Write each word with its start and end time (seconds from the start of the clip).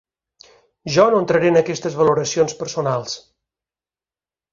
Jo 0.93 1.03
no 1.13 1.19
entraré 1.23 1.51
en 1.53 1.59
aquestes 1.61 1.97
valoracions 1.99 2.57
personals. 2.63 3.15